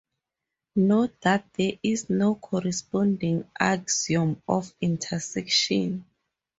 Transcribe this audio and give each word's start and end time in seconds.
Note 0.77 1.13
that 1.21 1.53
there 1.53 1.73
is 1.83 2.09
no 2.09 2.33
corresponding 2.33 3.47
axiom 3.59 4.41
of 4.47 4.73
intersection. 4.81 6.05